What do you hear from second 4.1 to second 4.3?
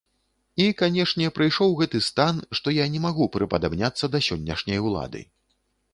да